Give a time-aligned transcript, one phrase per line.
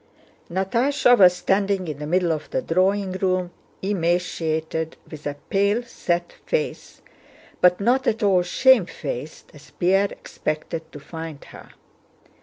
[0.49, 3.51] Natásha was standing in the middle of the drawing room,
[3.83, 7.03] emaciated, with a pale set face,
[7.61, 11.69] but not at all shamefaced as Pierre expected to find her.